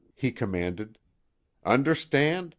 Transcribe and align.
he 0.15 0.31
commanded. 0.31 0.97
"Understand? 1.63 2.49